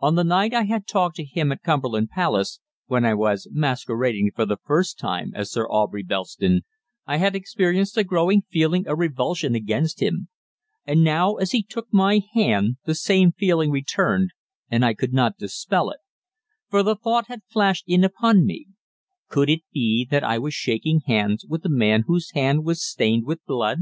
[0.00, 4.32] On the night I had talked to him at Cumberland Place, when I was masquerading
[4.34, 6.62] for the first time as Sir Aubrey Belston,
[7.06, 10.26] I had experienced a growing feeling of revulsion against him,
[10.84, 14.30] and now as he took my hand the same feeling returned
[14.68, 16.00] and I could not dispel it,
[16.68, 18.66] for the thought had flashed in upon me:
[19.28, 23.26] could it be that I was shaking hands with a man whose hand was stained
[23.26, 23.78] with blood?